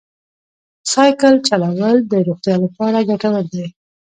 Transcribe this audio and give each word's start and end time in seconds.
سایکل 0.91 1.35
چلول 1.47 1.97
د 2.11 2.13
روغتیا 2.27 2.55
لپاره 2.65 3.05
ګټور 3.09 3.43
دی. 3.53 3.65